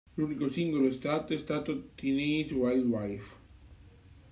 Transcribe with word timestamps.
L'unico 0.15 0.49
singolo 0.49 0.87
estratto 0.87 1.31
è 1.31 1.37
stato 1.37 1.89
"Teenage 1.93 2.55
Wildlife". 2.55 3.35